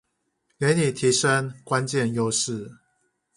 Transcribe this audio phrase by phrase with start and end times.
[0.57, 2.79] 給你提升關鍵優勢